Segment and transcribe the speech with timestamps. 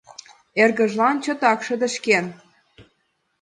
[0.61, 2.25] Эргыжланат чотак шыдешкен.